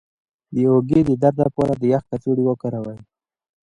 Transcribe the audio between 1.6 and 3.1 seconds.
د یخ کڅوړه وکاروئ